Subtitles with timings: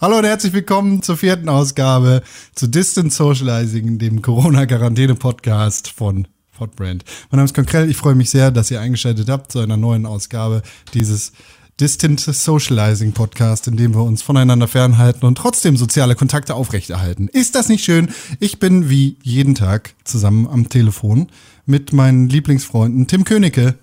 [0.00, 2.22] Hallo und herzlich willkommen zur vierten Ausgabe
[2.54, 6.26] zu Distance Socializing, dem Corona-Quarantäne-Podcast von
[6.58, 7.04] Hotbrand.
[7.30, 10.06] Mein Name ist Konkrell, ich freue mich sehr, dass ihr eingeschaltet habt zu einer neuen
[10.06, 10.62] Ausgabe
[10.94, 11.32] dieses
[11.78, 17.28] Distant Socializing Podcast, in dem wir uns voneinander fernhalten und trotzdem soziale Kontakte aufrechterhalten.
[17.28, 18.08] Ist das nicht schön?
[18.38, 21.28] Ich bin wie jeden Tag zusammen am Telefon
[21.66, 23.74] mit meinen Lieblingsfreunden Tim Königke.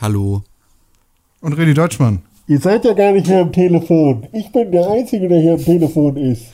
[0.00, 0.44] Hallo.
[1.40, 2.22] Und René Deutschmann.
[2.48, 4.28] Ihr seid ja gar nicht mehr am Telefon.
[4.32, 6.44] Ich bin der Einzige, der hier am Telefon ist.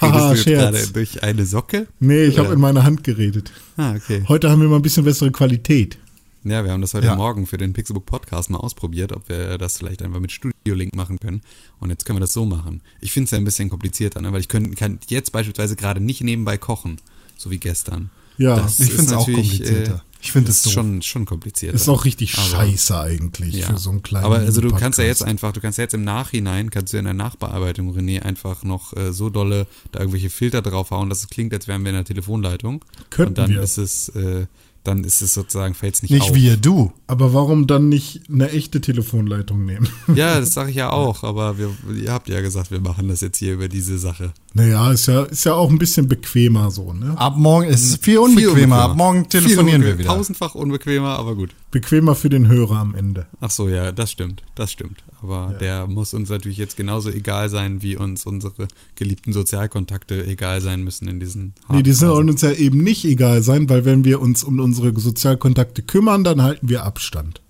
[0.00, 1.88] Haha, Redest du jetzt gerade durch eine Socke?
[1.98, 3.52] Nee, ich habe in meiner Hand geredet.
[3.76, 4.22] Ah, okay.
[4.28, 5.98] Heute haben wir mal ein bisschen bessere Qualität.
[6.44, 7.16] Ja, wir haben das heute ja.
[7.16, 10.94] Morgen für den Pixelbook Podcast mal ausprobiert, ob wir das vielleicht einfach mit Studio Link
[10.94, 11.42] machen können.
[11.80, 12.80] Und jetzt können wir das so machen.
[13.00, 14.32] Ich finde es ja ein bisschen komplizierter, ne?
[14.32, 16.98] weil ich können, kann jetzt beispielsweise gerade nicht nebenbei kochen,
[17.36, 18.10] so wie gestern.
[18.38, 20.04] Ja, das ich finde es auch komplizierter.
[20.24, 21.74] Ich finde es schon, schon kompliziert.
[21.74, 23.66] Ist auch richtig aber, scheiße eigentlich ja.
[23.66, 24.82] für so einen kleinen Aber also du Podcast.
[24.82, 27.94] kannst ja jetzt einfach, du kannst ja jetzt im Nachhinein, kannst du in der Nachbearbeitung,
[27.94, 31.82] René, einfach noch äh, so dolle da irgendwelche Filter draufhauen, dass es klingt, als wären
[31.82, 32.82] wir in der Telefonleitung.
[33.10, 33.60] Könnten Und dann wir.
[33.60, 34.46] ist es, äh,
[34.82, 36.30] dann ist es sozusagen, fällt es nicht, nicht auf.
[36.30, 36.92] Nicht wir, du.
[37.06, 39.88] Aber warum dann nicht eine echte Telefonleitung nehmen?
[40.14, 43.20] Ja, das sage ich ja auch, aber wir, ihr habt ja gesagt, wir machen das
[43.20, 44.32] jetzt hier über diese Sache.
[44.56, 47.18] Naja, ist ja, ist ja auch ein bisschen bequemer so, ne?
[47.18, 48.38] Ab morgen ist es viel unbequemer.
[48.38, 48.82] Viel unbequemer.
[48.82, 50.08] Ab morgen telefonieren wir wieder.
[50.08, 51.50] Tausendfach unbequemer, aber gut.
[51.72, 53.26] Bequemer für den Hörer am Ende.
[53.40, 55.02] Ach so, ja, das stimmt, das stimmt.
[55.20, 55.58] Aber ja.
[55.58, 60.84] der muss uns natürlich jetzt genauso egal sein, wie uns unsere geliebten Sozialkontakte egal sein
[60.84, 64.20] müssen in diesen Nee, die sollen uns ja eben nicht egal sein, weil wenn wir
[64.20, 67.40] uns um unsere Sozialkontakte kümmern, dann halten wir Abstand.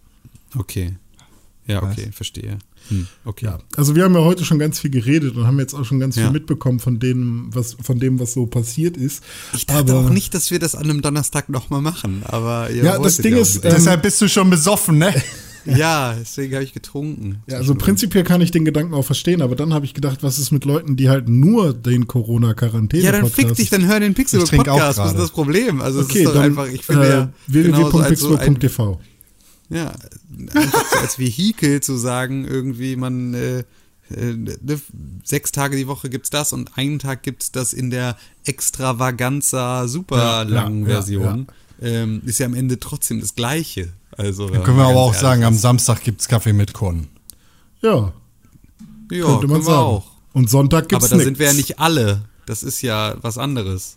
[0.56, 0.96] Okay.
[1.66, 2.16] Ja, okay, Was?
[2.16, 2.58] verstehe.
[2.88, 3.46] Hm, okay.
[3.46, 6.00] Ja, also wir haben ja heute schon ganz viel geredet und haben jetzt auch schon
[6.00, 6.24] ganz ja.
[6.24, 9.22] viel mitbekommen von dem, was, von dem, was so passiert ist.
[9.54, 12.98] Ich dachte aber, auch nicht, dass wir das an einem Donnerstag nochmal machen, aber ja,
[12.98, 15.14] das Ding ist, ähm, deshalb bist du schon besoffen, ne?
[15.64, 17.42] ja, deswegen habe ich getrunken.
[17.46, 20.38] Ja, also prinzipiell kann ich den Gedanken auch verstehen, aber dann habe ich gedacht, was
[20.38, 24.14] ist mit Leuten, die halt nur den Corona-Quarantäne Ja, dann fick dich, dann hör den
[24.14, 24.98] Pixelbook-Podcast.
[24.98, 25.80] Was ist das Problem?
[25.80, 29.00] Also okay, es ist dann, einfach, ich finde äh, ja www.pixelbook.tv
[29.74, 29.92] ja,
[30.54, 33.64] einfach so als Vehikel zu sagen, irgendwie man äh,
[34.10, 34.80] äh, ne,
[35.24, 40.44] sechs Tage die Woche gibt's das und einen Tag gibt's das in der Extravaganza super
[40.44, 41.46] langen ja, ja, Version.
[41.80, 43.92] Ja, ähm, ist ja am Ende trotzdem das Gleiche.
[44.16, 47.08] Also, Dann können wir aber auch sagen, am Samstag gibt's Kaffee mit Con.
[47.82, 48.12] Ja.
[49.10, 49.76] Ja, könnte man sagen.
[49.76, 50.10] auch.
[50.32, 51.24] Und Sonntag gibt's Aber da nix.
[51.24, 52.22] sind wir ja nicht alle.
[52.46, 53.96] Das ist ja was anderes.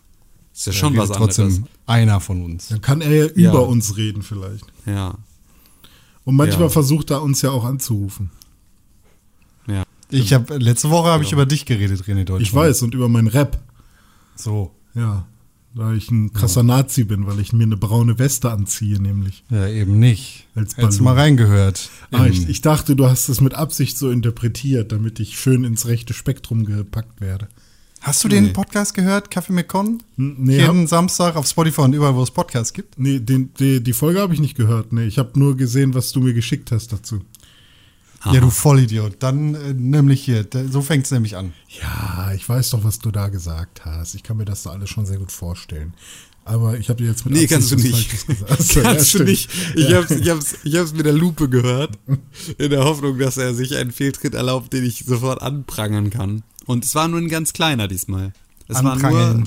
[0.53, 1.35] Das ist ja, schon was anderes.
[1.35, 2.69] trotzdem einer von uns.
[2.69, 4.65] Dann kann er ja über uns reden vielleicht.
[4.85, 5.15] Ja.
[6.27, 6.69] Und manchmal ja.
[6.69, 8.31] versucht er uns ja auch anzurufen.
[9.65, 9.83] Ja.
[10.09, 12.41] Ich habe letzte Woche habe ich über dich geredet, René Deutschmann.
[12.41, 13.57] Ich weiß und über meinen Rap.
[14.35, 14.71] So.
[14.93, 15.25] Ja.
[15.73, 16.67] Da ich ein krasser ja.
[16.67, 19.45] Nazi bin, weil ich mir eine braune Weste anziehe, nämlich.
[19.49, 20.47] Ja, eben nicht.
[20.53, 21.89] Als Hättest mal reingehört.
[22.11, 25.87] Ah, ich, ich dachte, du hast es mit Absicht so interpretiert, damit ich schön ins
[25.87, 27.47] rechte Spektrum gepackt werde.
[28.01, 28.35] Hast du nee.
[28.35, 30.01] den Podcast gehört, Kaffee McCon?
[30.15, 32.97] Nee, Jeden hab, Samstag auf Spotify und überall, wo es Podcasts gibt?
[32.99, 34.93] Nee, den, die, die Folge habe ich nicht gehört.
[34.93, 37.21] Nee, ich habe nur gesehen, was du mir geschickt hast dazu.
[38.21, 38.33] Aha.
[38.33, 39.17] Ja, du Vollidiot.
[39.19, 40.45] Dann äh, nämlich hier.
[40.69, 41.53] So fängt es nämlich an.
[41.81, 44.15] Ja, ich weiß doch, was du da gesagt hast.
[44.15, 45.93] Ich kann mir das da alles schon sehr gut vorstellen.
[46.45, 48.25] Aber ich habe dir jetzt mit Nee, kannst du nicht.
[48.49, 49.49] Achso, kannst ja, du nicht.
[49.75, 49.97] Ich ja.
[49.97, 51.99] habe es ich hab's, ich hab's mit der Lupe gehört.
[52.57, 56.43] In der Hoffnung, dass er sich einen Fehltritt erlaubt, den ich sofort anprangern kann.
[56.67, 58.33] Und es war nur ein ganz kleiner diesmal.
[58.67, 59.43] Es war nur,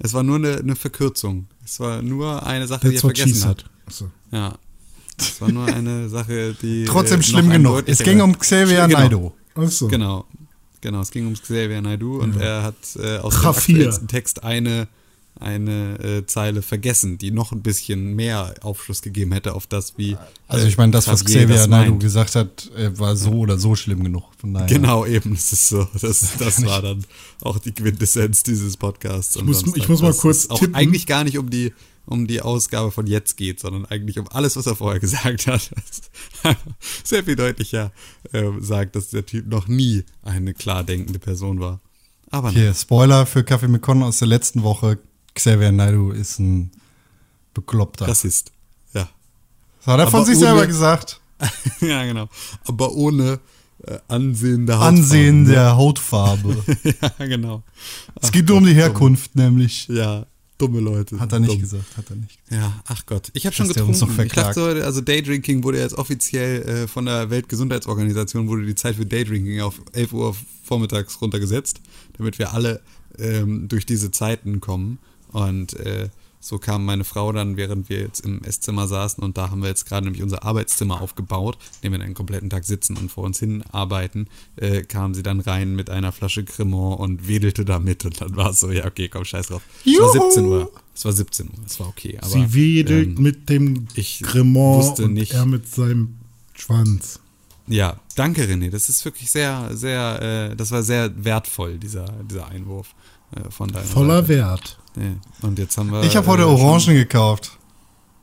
[0.00, 1.46] es war nur eine, eine, Verkürzung.
[1.64, 3.64] Es war nur eine Sache, That's die er vergessen hat.
[3.88, 4.10] So.
[4.32, 4.58] Ja.
[5.16, 6.84] Es war nur eine Sache, die.
[6.88, 7.84] Trotzdem schlimm genug.
[7.86, 8.98] Es ging um Xavier genau.
[8.98, 9.32] Naidoo.
[9.68, 9.86] So.
[9.86, 10.26] Genau.
[10.80, 12.24] Genau, es ging um Xavier Naidoo ja.
[12.24, 14.88] und er hat äh, aus dem aktuellsten Text eine
[15.40, 20.16] eine äh, Zeile vergessen, die noch ein bisschen mehr Aufschluss gegeben hätte auf das, wie.
[20.46, 24.04] Also ich meine, das, was Xavier Naidoo gesagt hat, äh, war so oder so schlimm
[24.04, 24.24] genug.
[24.38, 24.68] Von daher.
[24.68, 25.34] Genau, eben.
[25.34, 25.88] Das ist so.
[26.00, 27.04] Das, das war dann
[27.40, 29.36] auch die Quintessenz dieses Podcasts.
[29.36, 30.74] Ich muss, ich muss mal kurz auch tippen.
[30.74, 31.72] eigentlich gar nicht um die
[32.06, 35.70] um die Ausgabe von jetzt geht, sondern eigentlich um alles, was er vorher gesagt hat.
[37.04, 37.92] Sehr viel deutlicher
[38.32, 41.80] äh, sagt, dass der Typ noch nie eine klar denkende Person war.
[42.30, 44.98] Aber Hier, Spoiler für Kaffee mit Con aus der letzten Woche.
[45.34, 46.70] Xavier Naidoo ist ein
[47.52, 48.08] Bekloppter.
[48.08, 48.52] Rassist,
[48.92, 49.08] ja.
[49.78, 51.20] Das hat er von sich ohne, selber gesagt.
[51.80, 52.28] ja, genau.
[52.64, 53.40] Aber ohne
[53.86, 54.98] äh, Ansehen der Hautfarbe.
[54.98, 56.64] Ansehen der Hautfarbe.
[57.02, 57.62] ja, genau.
[58.20, 59.44] Es geht nur um die Herkunft, dumm.
[59.44, 59.88] nämlich.
[59.88, 60.26] Ja,
[60.58, 61.18] dumme Leute.
[61.18, 61.60] Hat er nicht dumm.
[61.60, 62.38] gesagt, hat er nicht.
[62.50, 63.30] Ja, ach Gott.
[63.34, 64.22] Ich habe schon getrunken.
[64.24, 69.06] Ich dachte also Daydrinking wurde jetzt offiziell äh, von der Weltgesundheitsorganisation wurde die Zeit für
[69.06, 71.80] Daydrinking auf 11 Uhr vormittags runtergesetzt,
[72.16, 72.80] damit wir alle
[73.18, 74.98] ähm, durch diese Zeiten kommen.
[75.34, 76.08] Und äh,
[76.44, 79.68] so kam meine Frau dann, während wir jetzt im Esszimmer saßen und da haben wir
[79.68, 83.24] jetzt gerade nämlich unser Arbeitszimmer aufgebaut, in dem wir einen kompletten Tag sitzen und vor
[83.24, 88.04] uns hin arbeiten, äh, kam sie dann rein mit einer Flasche Cremant und wedelte damit
[88.04, 89.62] und dann war es so, ja okay, komm, scheiß drauf.
[89.86, 90.70] Es war 17 Uhr.
[90.94, 92.18] Es war 17 Uhr, es war okay.
[92.20, 96.16] Aber, sie wedelt ähm, mit dem ich Cremant und nicht, er mit seinem
[96.52, 97.20] Schwanz.
[97.66, 102.48] Ja, danke René, das ist wirklich sehr, sehr, äh, das war sehr wertvoll, dieser, dieser
[102.48, 102.94] Einwurf
[103.34, 104.28] äh, von deiner Voller Seite.
[104.28, 104.78] Wert.
[104.96, 105.16] Nee.
[105.42, 106.02] Und jetzt haben wir.
[106.02, 107.58] Ich habe heute äh, Orangen gekauft.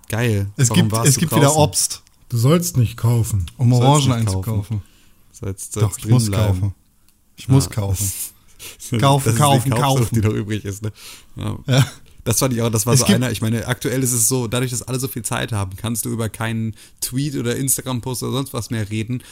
[0.10, 0.52] Geil.
[0.58, 2.04] Es Warum gibt, es gibt wieder Obst.
[2.30, 3.46] Du sollst nicht kaufen.
[3.58, 4.82] Um Orangen einzukaufen.
[5.32, 6.62] Sollst, sollst Doch, ich muss bleiben.
[6.62, 6.76] kaufen.
[7.36, 8.12] Ich ah, muss kaufen.
[9.00, 10.08] kaufen, das kaufen, die kaufen.
[10.12, 10.92] Die noch übrig ist, ne?
[11.36, 11.58] Ja.
[11.68, 11.86] ja.
[12.24, 13.32] Das fand ich auch, das war es so einer.
[13.32, 16.10] Ich meine, aktuell ist es so, dadurch, dass alle so viel Zeit haben, kannst du
[16.10, 19.24] über keinen Tweet oder Instagram-Post oder sonst was mehr reden,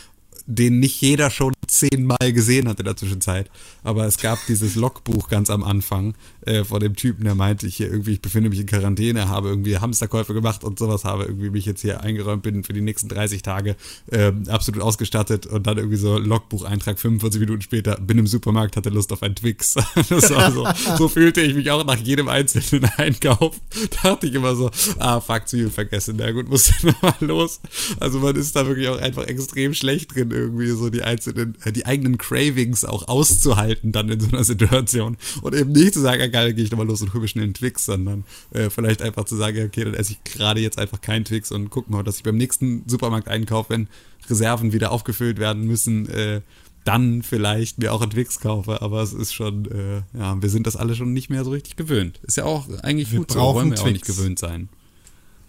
[0.49, 3.49] den nicht jeder schon zehnmal gesehen hat in der Zwischenzeit.
[3.83, 6.15] Aber es gab dieses Logbuch ganz am Anfang
[6.45, 9.49] äh, von dem Typen, der meinte, ich hier irgendwie, ich befinde mich in Quarantäne, habe
[9.49, 13.07] irgendwie Hamsterkäufe gemacht und sowas, habe irgendwie mich jetzt hier eingeräumt, bin für die nächsten
[13.09, 13.75] 30 Tage
[14.11, 18.89] äh, absolut ausgestattet und dann irgendwie so Logbucheintrag 45 Minuten später, bin im Supermarkt, hatte
[18.89, 19.73] Lust auf ein Twix.
[20.09, 20.67] so,
[20.97, 23.55] so fühlte ich mich auch nach jedem einzelnen Einkauf.
[24.01, 26.15] Da dachte ich immer so, ah, fuck, Zwiebeln vergessen.
[26.17, 27.59] Na gut, muss dann nochmal los.
[27.99, 31.71] Also man ist da wirklich auch einfach extrem schlecht drin, irgendwie so die einzelnen äh,
[31.71, 36.31] die eigenen Cravings auch auszuhalten dann in so einer Situation und eben nicht zu sagen,
[36.31, 39.25] geil, gehe ich nochmal los und hole mir schnell einen Twix, sondern äh, vielleicht einfach
[39.25, 42.17] zu sagen, okay, dann esse ich gerade jetzt einfach keinen Twix und guck mal, dass
[42.17, 43.87] ich beim nächsten Supermarkt einkaufe, wenn
[44.29, 46.41] Reserven wieder aufgefüllt werden müssen, äh,
[46.85, 50.65] dann vielleicht mir auch einen Twix kaufe, aber es ist schon, äh, ja, wir sind
[50.65, 52.19] das alle schon nicht mehr so richtig gewöhnt.
[52.23, 53.81] Ist ja auch eigentlich wir gut so, wollen wir Twix.
[53.81, 54.69] auch nicht gewöhnt sein.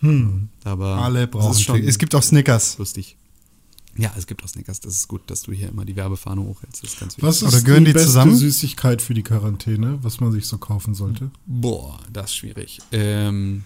[0.00, 0.48] Hm.
[0.64, 2.78] Aber alle brauchen es, schon es gibt auch Snickers.
[2.78, 3.16] Lustig.
[3.96, 4.80] Ja, es gibt auch Snickers.
[4.80, 6.82] Das ist gut, dass du hier immer die Werbefahne hochhältst.
[6.82, 7.24] Das ist ganz wichtig.
[7.24, 8.36] Was ist Oder gehören die, die beste zusammen?
[8.36, 11.30] Süßigkeit für die Quarantäne, was man sich so kaufen sollte?
[11.46, 12.80] Boah, das ist schwierig.
[12.92, 13.64] Ähm,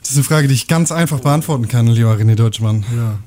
[0.00, 2.84] das ist eine Frage, die ich ganz einfach beantworten kann, lieber René Deutschmann.
[2.96, 3.18] Ja.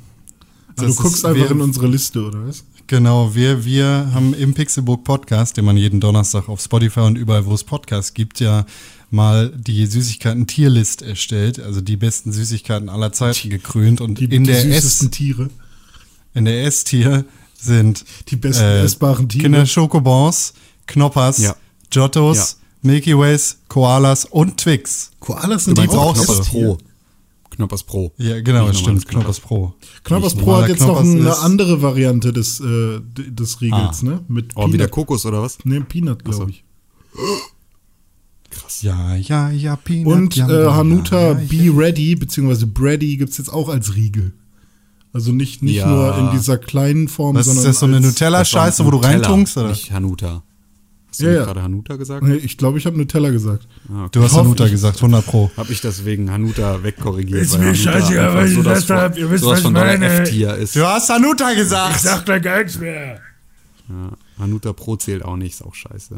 [0.78, 2.66] Also du guckst einfach in unsere Liste, oder was?
[2.88, 7.46] Genau, wir, wir haben im Pixelbook Podcast, den man jeden Donnerstag auf Spotify und überall,
[7.46, 8.66] wo es Podcasts gibt, ja
[9.10, 14.52] mal die Süßigkeiten-Tierlist erstellt, also die besten Süßigkeiten aller Zeiten gekrönt und die, in die
[14.52, 15.50] der süßesten Tiere
[16.36, 17.26] in der S-Tier
[17.58, 19.44] sind die besten äh, essbaren Tiere.
[19.44, 20.54] Kinder Schokobons,
[20.86, 21.56] Knoppers, ja.
[21.90, 22.68] Giottos, ja.
[22.92, 25.12] Milky Ways, Koalas und Twix.
[25.20, 26.78] Koalas sind die brauchst Knoppers Pro.
[27.50, 28.12] Knoppers Pro.
[28.18, 29.08] Ja, genau, das stimmt.
[29.08, 29.74] Knoppers Pro.
[30.04, 34.06] Knoppers Pro hat jetzt Knoppers noch eine andere Variante des, äh, des Riegels, ah.
[34.06, 34.26] ne?
[34.28, 35.58] Mit oh, wieder Kokos oder was?
[35.64, 36.64] Ne, Peanut, glaube ich.
[38.50, 38.82] Krass.
[38.82, 40.14] Ja, ja, ja, Peanut.
[40.14, 44.34] Und äh, Hanuta ja, ja, Be Ready, beziehungsweise Bready gibt es jetzt auch als Riegel.
[45.16, 45.88] Also nicht, nicht ja.
[45.88, 47.64] nur in dieser kleinen Form, Was sondern.
[47.64, 49.56] Ist das so eine Nutella-Scheiße, wo du reintunkst?
[49.56, 49.70] Oder?
[49.70, 50.44] Nicht Hanuta.
[51.08, 51.46] Hast du ja, ja.
[51.46, 52.22] gerade Hanuta gesagt?
[52.22, 53.66] Nee, ich glaube, ich habe Nutella gesagt.
[53.88, 54.10] Ah, okay.
[54.12, 55.50] Du hast Hanuta gesagt, 100 Pro.
[55.56, 57.44] Habe ich deswegen Hanuta wegkorrigiert.
[57.44, 59.18] Ist mir scheißegal, weil ich das habt.
[59.18, 60.24] Ihr wisst, was ich meine.
[60.24, 60.76] Ist.
[60.76, 61.96] Du hast Hanuta gesagt.
[61.96, 63.22] Ich sag da gar nichts mehr.
[63.88, 66.18] Ja, Hanuta Pro zählt auch nicht, ist auch scheiße.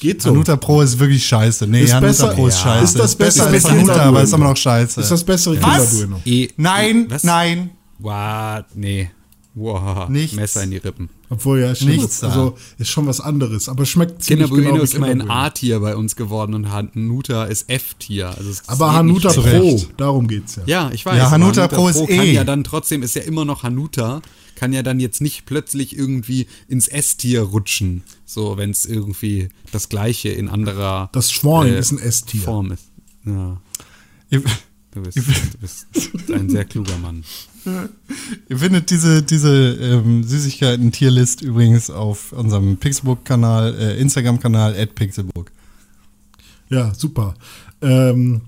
[0.00, 0.30] Geht so.
[0.30, 1.68] Hanuta Pro ist wirklich scheiße.
[1.68, 2.62] Nee, ist Hanuta besser, Pro ist ja.
[2.64, 2.84] scheiße.
[2.86, 5.00] Ist das besser ist als Hanuta, aber ist immer noch scheiße.
[5.00, 6.20] Ist das bessere Kinderduino?
[6.24, 7.22] E nein, was?
[7.22, 7.70] nein.
[8.02, 8.66] What?
[8.74, 9.10] Nee.
[9.54, 10.34] Wow, Nichts.
[10.34, 11.10] Messer in die Rippen.
[11.28, 11.96] Obwohl, ja, stimmt.
[11.96, 15.80] Nichts also ist schon was anderes, aber schmeckt ziemlich Kinder genau ist immer ein A-Tier
[15.80, 18.34] bei uns geworden und Hanuta ist F-Tier.
[18.34, 20.62] Also aber Hanuta Pro, darum geht's ja.
[20.64, 21.18] Ja, ich weiß.
[21.18, 22.32] Ja, Hanuta, Hanuta Pro, ist kann E.
[22.32, 24.22] ja dann trotzdem, ist ja immer noch Hanuta,
[24.54, 29.90] kann ja dann jetzt nicht plötzlich irgendwie ins S-Tier rutschen, so wenn es irgendwie das
[29.90, 32.40] gleiche in anderer Das Schwein äh, ist ein S-Tier.
[32.40, 32.84] Form ist.
[33.26, 33.60] Ja.
[34.30, 34.40] Du
[35.00, 35.86] bist, du bist
[36.30, 37.22] ein sehr kluger Mann.
[37.64, 45.52] Ihr findet diese, diese ähm, Süßigkeiten-Tierlist übrigens auf unserem Pixelbook-Kanal, äh, Instagram-Kanal, at Pixelbook.
[46.68, 47.34] Ja, super.
[47.80, 48.42] Ähm,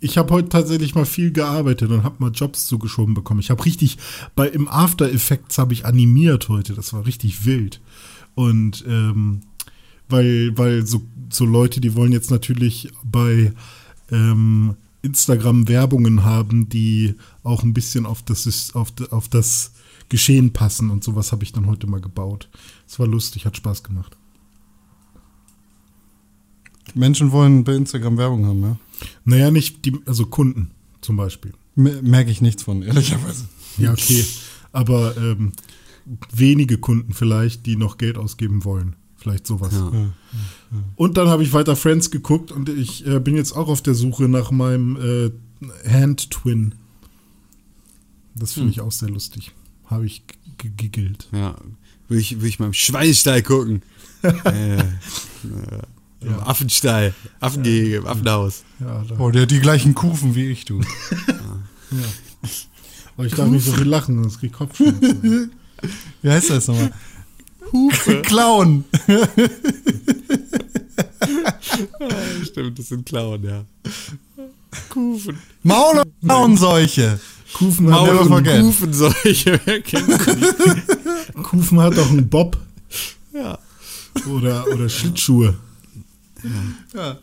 [0.00, 3.40] ich habe heute tatsächlich mal viel gearbeitet und habe mal Jobs zugeschoben bekommen.
[3.40, 3.98] Ich habe richtig,
[4.34, 6.74] bei im After Effects habe ich animiert heute.
[6.74, 7.80] Das war richtig wild.
[8.34, 9.42] Und ähm,
[10.08, 13.52] weil, weil so, so Leute, die wollen jetzt natürlich bei
[14.10, 19.72] ähm, Instagram Werbungen haben, die auch ein bisschen auf das, auf, auf das
[20.08, 22.48] Geschehen passen und sowas habe ich dann heute mal gebaut.
[22.86, 24.16] Es war lustig, hat Spaß gemacht.
[26.94, 28.76] Menschen wollen bei Instagram Werbung haben, ja?
[29.24, 31.52] Naja, nicht die, also Kunden zum Beispiel.
[31.74, 33.46] Merke ich nichts von, ehrlicherweise.
[33.78, 34.24] Ja, okay.
[34.72, 35.52] Aber ähm,
[36.32, 38.96] wenige Kunden vielleicht, die noch Geld ausgeben wollen.
[39.22, 39.72] Vielleicht sowas.
[39.72, 39.90] Ja.
[39.92, 40.12] Ja,
[40.96, 43.94] und dann habe ich weiter Friends geguckt und ich äh, bin jetzt auch auf der
[43.94, 45.30] Suche nach meinem äh,
[45.88, 46.74] Hand-Twin.
[48.34, 48.72] Das finde hm.
[48.72, 49.52] ich auch sehr lustig.
[49.86, 50.24] Habe ich
[50.58, 51.28] gegiggelt.
[51.30, 51.54] Ja,
[52.08, 53.82] will ich, will ich mal im Schweinstall gucken.
[54.22, 54.82] äh,
[56.20, 58.64] Im Affenstall, Affengehege, im Affenhaus.
[58.80, 60.80] Ja, oh, der hat die gleichen Kufen wie ich, du.
[61.28, 61.98] ja.
[63.16, 65.52] Aber ich darf nicht so viel lachen, sonst krieg ich Kopfschmerzen.
[66.22, 66.92] Wie heißt das nochmal?
[67.72, 68.22] Hufe.
[68.22, 68.84] Clown.
[72.44, 73.64] stimmt, das sind Clown, ja.
[74.88, 75.38] Kufen.
[75.62, 77.20] Maul- und Klauenseuche.
[77.52, 81.42] Kufen Maul hat und Kufenseuche, wer kennt die?
[81.42, 82.56] Kufen hat doch einen Bob.
[83.32, 83.58] Ja.
[84.28, 85.54] Oder, oder Schlittschuhe.
[86.42, 87.00] Ja.
[87.00, 87.18] ja.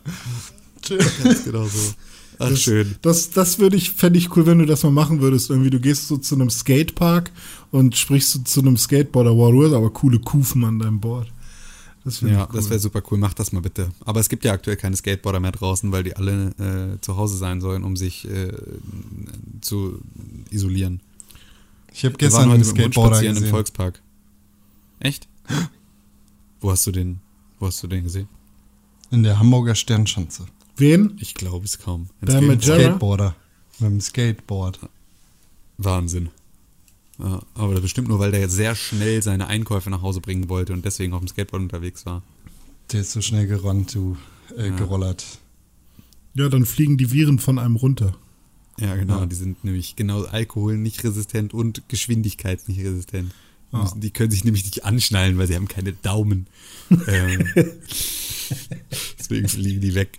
[1.22, 1.94] Ganz genau so.
[2.40, 2.96] Ach, das, schön.
[3.02, 5.50] Das, das würde ich, fände ich cool, wenn du das mal machen würdest.
[5.50, 7.30] Irgendwie, du gehst so zu einem Skatepark
[7.70, 11.30] und sprichst so zu einem Skateboarder, wow, du hast aber coole Kufen an deinem Board.
[12.02, 12.56] Das ja, cool.
[12.56, 13.18] das wäre super cool.
[13.18, 13.90] Mach das mal bitte.
[14.06, 17.36] Aber es gibt ja aktuell keine Skateboarder mehr draußen, weil die alle äh, zu Hause
[17.36, 18.52] sein sollen, um sich äh,
[19.60, 20.00] zu
[20.50, 21.00] isolieren.
[21.92, 23.36] Ich habe gestern einen Skateboarder gesehen.
[23.36, 24.00] im Volkspark.
[24.98, 25.28] Echt?
[26.62, 27.20] Wo hast du den?
[27.58, 28.28] Wo hast du den gesehen?
[29.10, 30.46] In der Hamburger Sternschanze.
[30.80, 31.16] Wen?
[31.20, 32.08] Ich glaube es kaum.
[32.22, 33.36] Der mit Skateboarder.
[33.78, 34.80] Mit dem Skateboard.
[35.78, 36.30] Wahnsinn.
[37.18, 40.72] Ja, aber bestimmt nur, weil der jetzt sehr schnell seine Einkäufe nach Hause bringen wollte
[40.72, 42.22] und deswegen auf dem Skateboard unterwegs war.
[42.92, 44.16] Der ist so schnell gerannt, du,
[44.56, 44.76] äh, ja.
[44.76, 45.24] gerollert.
[46.34, 48.16] Ja, dann fliegen die Viren von einem runter.
[48.78, 49.20] Ja, genau.
[49.20, 49.26] Ja.
[49.26, 53.32] Die sind nämlich genau Alkohol nicht resistent und Geschwindigkeit nicht resistent.
[53.72, 53.92] Ah.
[53.96, 56.46] Die können sich nämlich nicht anschnallen, weil sie haben keine Daumen.
[57.06, 57.46] ähm,
[59.30, 60.18] deswegen fliegen die weg.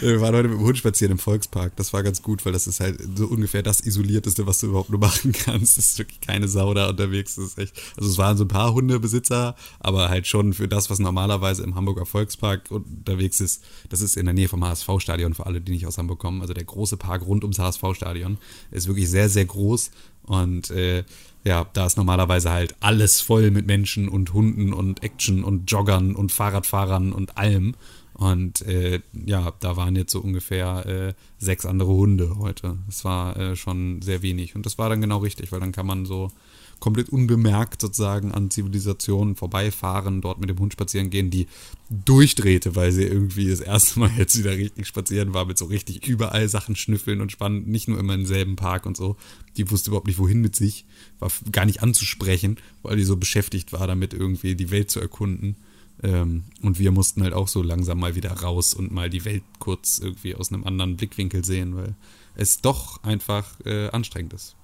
[0.00, 1.74] Wir waren heute mit dem Hund spazieren im Volkspark.
[1.76, 4.90] Das war ganz gut, weil das ist halt so ungefähr das Isolierteste, was du überhaupt
[4.90, 5.78] nur machen kannst.
[5.78, 7.36] Es ist wirklich keine Sau da unterwegs.
[7.36, 10.90] Das ist echt, also es waren so ein paar Hundebesitzer, aber halt schon für das,
[10.90, 13.64] was normalerweise im Hamburger Volkspark unterwegs ist.
[13.88, 16.42] Das ist in der Nähe vom HSV-Stadion für alle, die nicht aus Hamburg kommen.
[16.42, 18.38] Also der große Park rund ums HSV-Stadion
[18.70, 19.90] ist wirklich sehr, sehr groß
[20.24, 21.04] und äh,
[21.48, 26.14] ja, da ist normalerweise halt alles voll mit Menschen und Hunden und Action und Joggern
[26.14, 27.74] und Fahrradfahrern und allem.
[28.12, 32.76] Und äh, ja, da waren jetzt so ungefähr äh, sechs andere Hunde heute.
[32.86, 34.56] Das war äh, schon sehr wenig.
[34.56, 36.30] Und das war dann genau richtig, weil dann kann man so
[36.80, 41.46] komplett unbemerkt sozusagen an Zivilisationen vorbeifahren, dort mit dem Hund spazieren gehen, die
[41.90, 46.06] durchdrehte, weil sie irgendwie das erste Mal jetzt wieder richtig spazieren war, mit so richtig
[46.06, 49.16] überall Sachen schnüffeln und spannen, nicht nur immer im selben Park und so.
[49.56, 50.84] Die wusste überhaupt nicht, wohin mit sich,
[51.18, 55.56] war gar nicht anzusprechen, weil die so beschäftigt war, damit irgendwie die Welt zu erkunden.
[56.02, 59.42] Ähm, und wir mussten halt auch so langsam mal wieder raus und mal die Welt
[59.58, 61.96] kurz irgendwie aus einem anderen Blickwinkel sehen, weil
[62.34, 64.54] es doch einfach äh, anstrengend ist.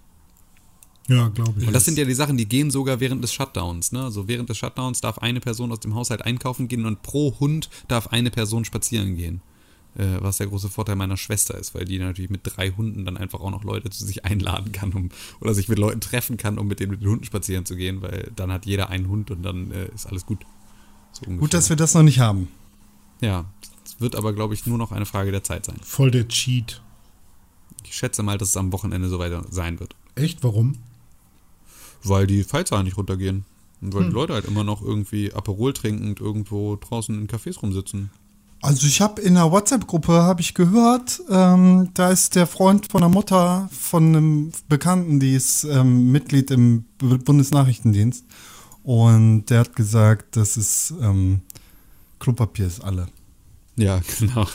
[1.08, 1.66] Ja, glaube ich.
[1.66, 3.92] Und das sind ja die Sachen, die gehen sogar während des Shutdowns.
[3.92, 4.02] Ne?
[4.02, 7.68] Also während des Shutdowns darf eine Person aus dem Haushalt einkaufen gehen und pro Hund
[7.88, 9.42] darf eine Person spazieren gehen.
[9.96, 13.16] Äh, was der große Vorteil meiner Schwester ist, weil die natürlich mit drei Hunden dann
[13.16, 16.58] einfach auch noch Leute zu sich einladen kann um, oder sich mit Leuten treffen kann,
[16.58, 19.30] um mit den, mit den Hunden spazieren zu gehen, weil dann hat jeder einen Hund
[19.30, 20.40] und dann äh, ist alles gut.
[21.12, 22.49] So gut, dass wir das noch nicht haben.
[23.20, 23.44] Ja,
[23.84, 25.76] es wird aber, glaube ich, nur noch eine Frage der Zeit sein.
[25.80, 26.82] Voll der Cheat.
[27.84, 29.94] Ich schätze mal, dass es am Wochenende so weiter sein wird.
[30.16, 30.42] Echt?
[30.42, 30.76] Warum?
[32.04, 33.44] Weil die Fallzahlen nicht runtergehen.
[33.80, 34.11] Und weil hm.
[34.11, 38.11] die Leute halt immer noch irgendwie Aperol trinkend irgendwo draußen in Cafés rumsitzen.
[38.64, 43.02] Also ich habe in einer WhatsApp-Gruppe habe ich gehört, ähm, da ist der Freund von
[43.02, 48.25] der Mutter von einem Bekannten, die ist ähm, Mitglied im Bundesnachrichtendienst
[48.82, 51.42] und der hat gesagt, dass es ähm,
[52.20, 53.08] Klopapier ist alle.
[53.76, 54.46] Ja, genau.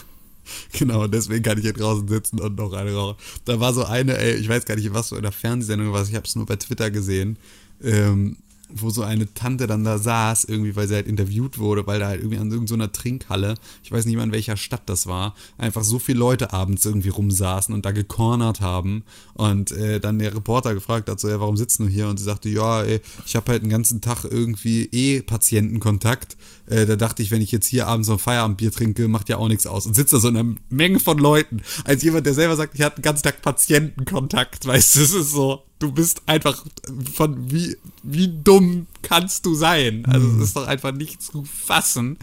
[0.78, 3.18] Genau, deswegen kann ich hier draußen sitzen und noch eine rauchen.
[3.46, 6.04] Da war so eine, ey, ich weiß gar nicht, was so in der Fernsehsendung war,
[6.04, 7.38] ich habe es nur bei Twitter gesehen.
[7.84, 8.38] Ähm,
[8.70, 12.08] wo so eine Tante dann da saß, irgendwie, weil sie halt interviewt wurde, weil da
[12.08, 15.36] halt irgendwie an irgendeiner so Trinkhalle, ich weiß nicht mal in welcher Stadt das war,
[15.58, 20.36] einfach so viele Leute abends irgendwie rumsaßen und da gecornert haben und äh, dann der
[20.36, 22.08] Reporter gefragt hat, so, ja, warum sitzt du hier?
[22.08, 26.38] Und sie sagte, ja, ey, ich habe halt den ganzen Tag irgendwie eh Patientenkontakt.
[26.68, 29.38] Äh, da dachte ich, wenn ich jetzt hier abends so ein Feierabendbier trinke, macht ja
[29.38, 29.86] auch nichts aus.
[29.86, 32.82] Und sitzt da so in einer Menge von Leuten, als jemand, der selber sagt, ich
[32.82, 36.66] hatte den ganzen Tag Patientenkontakt, weißt du, das ist so, du bist einfach
[37.14, 40.06] von wie, wie dumm kannst du sein?
[40.06, 42.18] Also es ist doch einfach nicht zu fassen,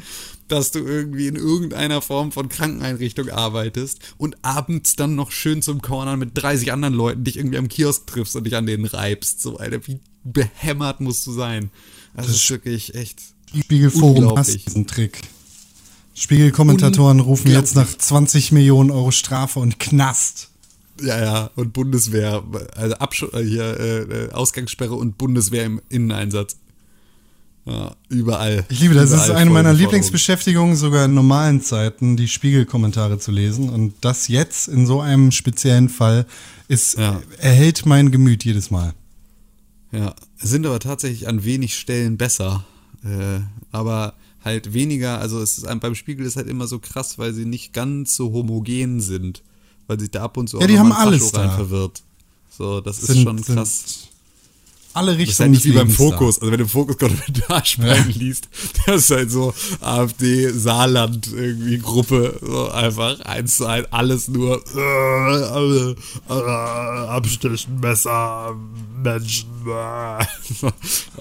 [0.49, 5.83] dass du irgendwie in irgendeiner Form von Krankeneinrichtung arbeitest und abends dann noch schön zum
[5.83, 9.41] Corner mit 30 anderen Leuten dich irgendwie am Kiosk triffst und dich an denen reibst.
[9.41, 11.71] So, Alter, wie behämmert musst du sein?
[12.15, 13.21] Das, das ist wirklich echt.
[13.55, 15.23] Spiegelforum hasst diesen Trick.
[16.15, 20.51] Spiegelkommentatoren rufen jetzt nach 20 Millionen Euro Strafe und Knast.
[21.00, 22.43] Ja, ja, und Bundeswehr,
[22.75, 26.57] also Absch äh, hier äh, äh, Ausgangssperre und Bundeswehr im Inneneinsatz.
[27.67, 28.65] Ja, überall.
[28.69, 29.11] Ich liebe das.
[29.11, 33.71] Das ist eine meiner Lieblingsbeschäftigungen, sogar in normalen Zeiten, die Spiegelkommentare zu lesen.
[33.71, 36.26] Und das jetzt in so einem speziellen Fall
[36.69, 37.21] ist, ja.
[37.38, 38.95] erhält mein Gemüt jedes Mal.
[39.91, 42.65] Ja, sind aber tatsächlich an wenig Stellen besser.
[43.05, 43.41] Äh,
[43.73, 47.45] aber halt weniger, also es ist beim Spiegel ist halt immer so krass, weil sie
[47.45, 49.43] nicht ganz so homogen sind,
[49.87, 51.50] weil sich da ab und zu ja, die haben alles da.
[51.50, 52.02] verwirrt.
[52.50, 54.09] So, das sind, ist schon krass
[54.97, 55.26] alle Richtungen.
[55.26, 56.41] Das ist halt nicht wie beim Fokus.
[56.41, 58.19] Also wenn du Fokus Kommentarspalten ja.
[58.19, 58.49] liest,
[58.87, 64.62] das ist halt so AfD Saarland irgendwie Gruppe, so einfach eins zu eins, alles nur
[64.75, 65.97] äh, äh,
[66.29, 68.57] Abstechen, Messer,
[69.03, 70.25] Menschen, äh,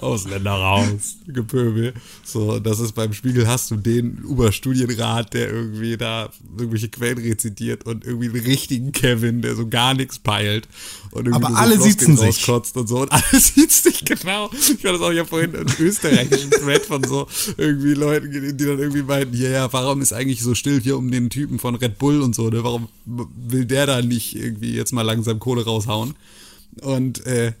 [0.00, 1.94] Ausländer raus, Gepöbel.
[2.24, 7.84] So, das ist beim Spiegel hast du den Oberstudienrat, der irgendwie da irgendwelche Quellen rezitiert
[7.84, 10.68] und irgendwie einen richtigen Kevin, der so gar nichts peilt
[11.32, 12.48] Aber alle sitzen sich.
[12.48, 14.50] und so und alle sitzen sich genau.
[14.52, 18.78] Ich war das auch ja vorhin einen österreichischen Thread von so irgendwie Leuten, die dann
[18.78, 21.98] irgendwie meinten, ja, ja, warum ist eigentlich so still hier um den Typen von Red
[21.98, 22.62] Bull und so, ne?
[22.64, 26.14] Warum will der da nicht irgendwie jetzt mal langsam Kohle raushauen?
[26.82, 27.52] Und äh,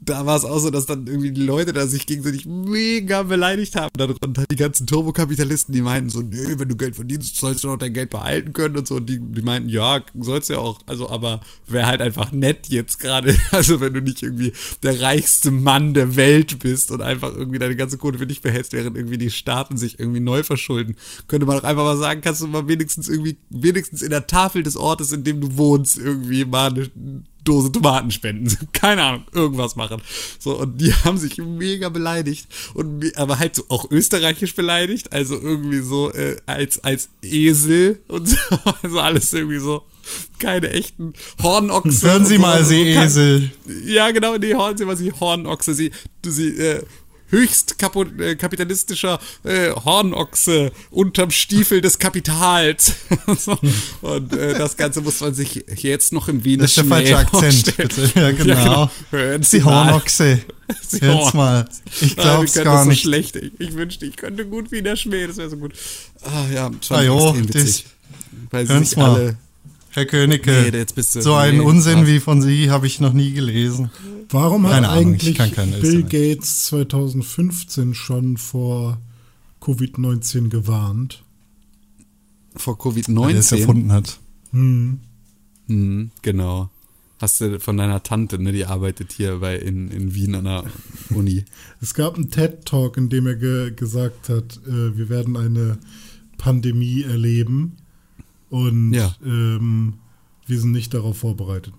[0.00, 3.76] da war es auch so, dass dann irgendwie die Leute da sich gegenseitig mega beleidigt
[3.76, 3.90] haben.
[3.96, 7.76] Darunter die ganzen Turbokapitalisten, die meinten so, nö, wenn du Geld verdienst, sollst du noch
[7.76, 8.96] dein Geld behalten können und so.
[8.96, 10.80] Und die, die meinten, ja, sollst du ja auch.
[10.86, 13.36] Also, aber wäre halt einfach nett jetzt gerade.
[13.52, 17.74] Also, wenn du nicht irgendwie der reichste Mann der Welt bist und einfach irgendwie deine
[17.74, 21.56] ganze Kohle für dich behältst, während irgendwie die Staaten sich irgendwie neu verschulden, könnte man
[21.56, 25.12] doch einfach mal sagen, kannst du mal wenigstens irgendwie, wenigstens in der Tafel des Ortes,
[25.12, 26.90] in dem du wohnst, irgendwie mal eine
[27.44, 28.54] Dose Tomaten spenden.
[28.72, 30.02] Keine Ahnung, irgendwas machen.
[30.38, 32.46] So, und die haben sich mega beleidigt.
[32.74, 35.12] Und, aber halt so auch österreichisch beleidigt.
[35.12, 38.36] Also irgendwie so äh, als, als Esel und so.
[38.82, 39.82] Also alles irgendwie so.
[40.38, 42.06] Keine echten Hornochse.
[42.06, 43.50] Hören Sie mal, Sie Esel.
[43.84, 45.74] Ja, genau, nee, hören Sie mal, Sie Hornochse.
[45.74, 45.92] Sie,
[46.24, 46.82] sie äh,
[47.30, 47.76] höchst
[48.18, 52.94] äh, kapitalistischer äh, Hornochse unterm Stiefel des Kapitals.
[54.02, 57.16] und äh, das Ganze muss man sich jetzt noch im Wiener Das ist der falsche
[57.16, 58.10] Akzent, bitte.
[58.20, 58.54] Ja, genau.
[58.54, 58.90] Ja, genau.
[59.10, 60.40] Hören Sie Hornochse.
[60.86, 61.68] Sie jetzt mal.
[62.00, 63.02] Ich glaub's ah, gar nicht.
[63.02, 63.36] So schlecht.
[63.36, 65.72] Ich, ich, wünschte, ich könnte gut Wiener Schmäh, das wäre so gut.
[66.22, 67.84] Ah ja, schon ah, jo, witzig.
[67.84, 67.84] Das,
[68.50, 69.14] weil sie nicht mal.
[69.14, 69.36] alle
[69.92, 73.90] Herr Königke, nee, so einen nee, Unsinn wie von Sie habe ich noch nie gelesen.
[74.28, 75.36] Warum hat Ahnung, eigentlich
[75.80, 78.98] Bill Gates 2015 schon vor
[79.60, 81.24] Covid-19 gewarnt?
[82.54, 83.16] Vor Covid-19?
[83.16, 84.20] Weil er es erfunden hat.
[84.52, 85.00] Hm.
[85.66, 86.70] Hm, genau.
[87.18, 90.64] Hast du von deiner Tante, ne, die arbeitet hier bei in, in Wien an der
[91.10, 91.44] Uni.
[91.80, 95.78] es gab einen TED-Talk, in dem er ge gesagt hat, äh, wir werden eine
[96.38, 97.79] Pandemie erleben
[98.50, 99.16] und ja.
[99.24, 99.94] ähm,
[100.46, 101.72] wir sind nicht darauf vorbereitet.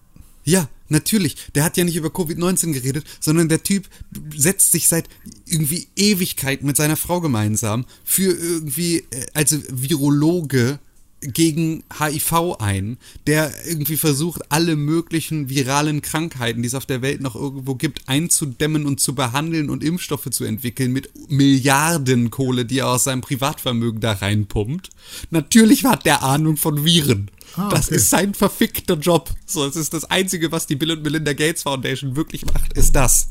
[0.44, 1.36] Ja, natürlich.
[1.54, 3.88] Der hat ja nicht über Covid-19 geredet, sondern der Typ
[4.36, 5.08] setzt sich seit
[5.46, 10.80] irgendwie Ewigkeit mit seiner Frau gemeinsam für irgendwie, äh, also Virologe
[11.22, 17.22] gegen HIV ein, der irgendwie versucht, alle möglichen viralen Krankheiten, die es auf der Welt
[17.22, 22.80] noch irgendwo gibt, einzudämmen und zu behandeln und Impfstoffe zu entwickeln mit Milliarden Kohle, die
[22.80, 24.90] er aus seinem Privatvermögen da reinpumpt.
[25.30, 27.30] Natürlich hat der Ahnung von Viren.
[27.56, 27.76] Ah, okay.
[27.76, 29.30] Das ist sein verfickter Job.
[29.46, 32.96] So, es ist das Einzige, was die Bill und Melinda Gates Foundation wirklich macht, ist
[32.96, 33.30] das.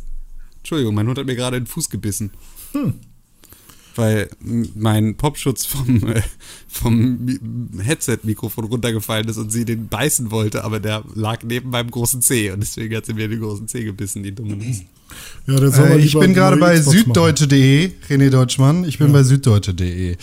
[0.58, 2.30] Entschuldigung, mein Hund hat mir gerade den Fuß gebissen.
[2.72, 2.94] Hm
[4.00, 4.30] weil
[4.74, 6.22] mein Popschutz vom, äh,
[6.68, 7.38] vom
[7.80, 12.50] Headset-Mikrofon runtergefallen ist und sie den beißen wollte, aber der lag neben meinem großen C
[12.50, 14.82] und deswegen hat sie mir den großen C gebissen, die dumme Nuss.
[15.46, 19.12] Ja, äh, ich bin gerade bei süddeutsche.de, René Deutschmann, ich bin ja.
[19.12, 20.16] bei süddeutsche.de.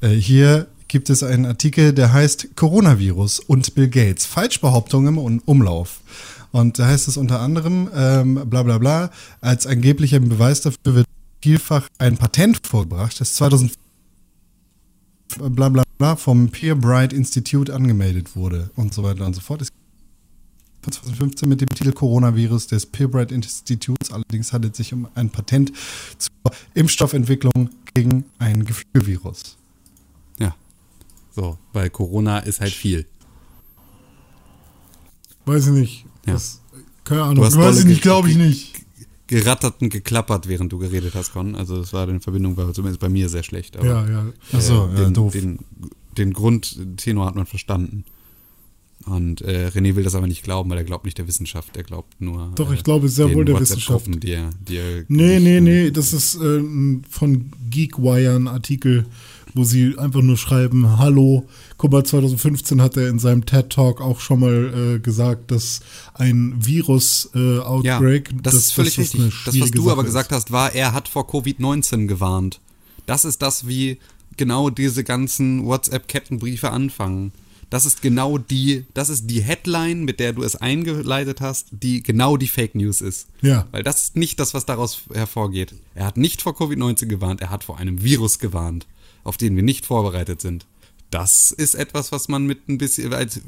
[0.00, 4.26] Äh, hier gibt es einen Artikel, der heißt Coronavirus und Bill Gates.
[4.26, 6.00] Falschbehauptungen im Umlauf.
[6.52, 11.06] Und da heißt es unter anderem, ähm, bla bla bla, als angeblicher Beweis dafür wird
[11.42, 13.72] vielfach ein Patent vorgebracht, das 2000
[15.38, 19.62] bla bla bla vom Peer Bright Institute angemeldet wurde und so weiter und so fort.
[19.62, 19.68] Es
[20.82, 24.10] 2015 mit dem Titel Coronavirus des Peer Bright Instituts.
[24.10, 25.72] Allerdings handelt es sich um ein Patent
[26.16, 26.30] zur
[26.74, 29.58] Impfstoffentwicklung gegen ein Geflügelvirus.
[30.38, 30.54] Ja.
[31.36, 33.06] So, weil Corona ist halt viel.
[35.44, 36.06] Weiß ich nicht.
[36.26, 36.32] Ja.
[36.32, 36.62] Das,
[37.04, 37.44] keine Ahnung.
[37.44, 38.80] Weiß ich nicht, glaube ich nicht
[39.30, 41.54] gerattert und geklappert, während du geredet hast, Con.
[41.54, 43.76] Also das war in Verbindung war zumindest bei mir sehr schlecht.
[43.76, 44.26] Aber, ja, ja.
[44.52, 45.32] Achso, äh, ja, doof.
[45.32, 45.60] Den,
[46.18, 48.04] den Grundtenor hat man verstanden.
[49.06, 51.84] Und äh, René will das aber nicht glauben, weil er glaubt nicht der Wissenschaft, er
[51.84, 52.52] glaubt nur.
[52.56, 54.06] Doch, ich glaube sehr wohl der Wissenschaft.
[54.22, 56.62] Die er, die er nee, nee, nee, das ist äh,
[57.08, 59.06] von Geekwire ein Artikel,
[59.54, 64.20] wo sie einfach nur schreiben, hallo, guck mal, 2015 hat er in seinem TED-Talk auch
[64.20, 65.80] schon mal äh, gesagt, dass
[66.14, 69.34] ein Virus-Outbreak, äh, ja, das, das, ist völlig das richtig.
[69.44, 72.60] Das, was du Sache aber gesagt hast, war, er hat vor Covid-19 gewarnt.
[73.06, 73.98] Das ist das, wie
[74.36, 77.32] genau diese ganzen WhatsApp-Kettenbriefe anfangen.
[77.70, 82.02] Das ist genau die, das ist die Headline, mit der du es eingeleitet hast, die
[82.02, 83.28] genau die Fake News ist.
[83.40, 83.66] Ja.
[83.70, 85.74] Weil das ist nicht das, was daraus hervorgeht.
[85.94, 88.86] Er hat nicht vor Covid-19 gewarnt, er hat vor einem Virus gewarnt,
[89.24, 90.66] auf den wir nicht vorbereitet sind
[91.10, 93.40] das ist etwas, was man mit ein bisschen, als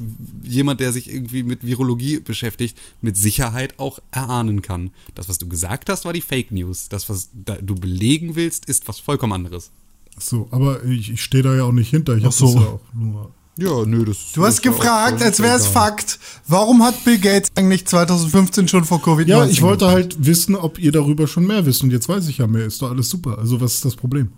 [0.42, 4.90] jemand, der sich irgendwie mit Virologie beschäftigt, mit Sicherheit auch erahnen kann.
[5.14, 6.88] Das, was du gesagt hast, war die Fake News.
[6.88, 9.70] Das, was du belegen willst, ist was vollkommen anderes.
[10.16, 12.16] Ach so, aber ich, ich stehe da ja auch nicht hinter.
[12.16, 12.46] Ich habe so.
[12.46, 13.30] das ja auch nur.
[13.58, 14.32] Ja, nö, das.
[14.32, 16.18] Du hast gefragt, als wäre es Fakt.
[16.46, 19.26] Warum hat Bill Gates eigentlich 2015 schon vor Covid-19?
[19.26, 21.82] Ja, ich wollte halt wissen, ob ihr darüber schon mehr wisst.
[21.82, 22.64] Und jetzt weiß ich ja mehr.
[22.64, 23.38] Ist doch alles super.
[23.38, 24.30] Also, was ist das Problem?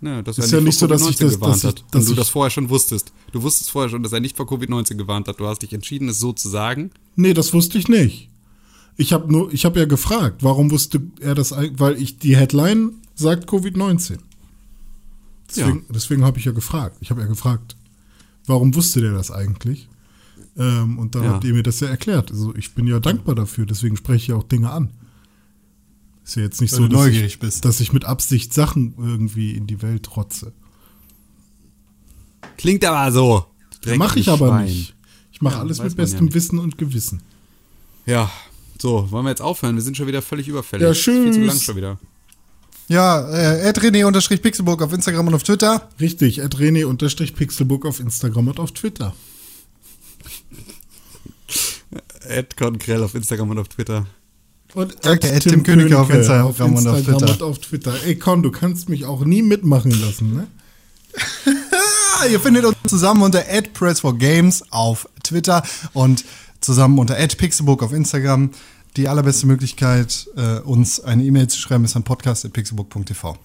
[0.00, 1.94] Ja, dass ist ja nicht so, dass ich das gewarnt dass ich, hat.
[1.94, 3.12] und du das vorher schon wusstest.
[3.32, 5.40] Du wusstest vorher schon, dass er nicht vor Covid-19 gewarnt hat.
[5.40, 6.90] Du hast dich entschieden, es so zu sagen.
[7.16, 8.30] Nee, das wusste ich nicht.
[8.96, 12.92] Ich habe nur, ich habe ja gefragt, warum wusste er das, weil ich die Headline
[13.14, 14.18] sagt Covid-19.
[15.48, 15.84] Deswegen, ja.
[15.90, 16.96] deswegen habe ich ja gefragt.
[17.00, 17.76] Ich habe ja gefragt,
[18.46, 19.88] warum wusste der das eigentlich?
[20.56, 21.30] Ähm, und dann ja.
[21.30, 22.30] habt ihr mir das ja erklärt.
[22.30, 23.66] Also ich bin ja dankbar dafür.
[23.66, 24.90] Deswegen spreche ich ja auch Dinge an.
[26.24, 27.64] Ist ja jetzt nicht Weil so, dass ich, bist.
[27.64, 30.52] dass ich mit Absicht Sachen irgendwie in die Welt trotze.
[32.56, 33.46] Klingt aber so.
[33.96, 34.66] Mache ich aber Schwein.
[34.66, 34.94] nicht.
[35.32, 37.22] Ich mache ja, alles mit bestem ja Wissen und Gewissen.
[38.04, 38.30] Ja,
[38.80, 39.74] so, wollen wir jetzt aufhören?
[39.74, 40.86] Wir sind schon wieder völlig überfällig.
[40.86, 41.24] Ja, schön.
[41.24, 41.98] Viel zu lang schon wieder.
[42.90, 45.88] Ja, äh, René-Pixelburg auf Instagram und auf Twitter.
[46.00, 49.14] Richtig, René-Pixelburg auf Instagram und auf Twitter.
[52.28, 54.06] Ed Konkrell auf Instagram und auf Twitter.
[54.74, 57.32] Und Danke, Tim, Tim König auf Instagram, auf Instagram und auf Twitter.
[57.32, 57.94] Und auf Twitter.
[58.06, 60.48] Ey, Con, du kannst mich auch nie mitmachen lassen, ne?
[62.28, 66.24] Ihr findet uns zusammen unter @press4games auf Twitter und
[66.60, 68.50] zusammen unter @pixelbook auf Instagram.
[68.96, 73.38] Die allerbeste Möglichkeit, äh, uns eine E-Mail zu schreiben, ist an podcast.pixelbook.tv.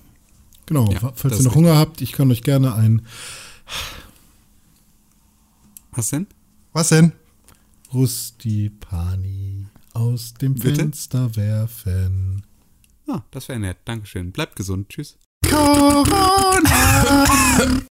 [0.66, 3.06] Genau, ja, falls ihr noch Hunger habt, ich kann euch gerne ein.
[5.92, 6.28] Was denn?
[6.74, 7.14] Was denn?
[7.94, 10.76] Rustipani aus dem Bitte?
[10.76, 12.44] Fenster werfen.
[13.08, 13.78] Ah, das wäre nett.
[13.86, 14.32] Dankeschön.
[14.32, 14.90] Bleibt gesund.
[14.90, 15.18] Tschüss.
[15.48, 17.26] Corona.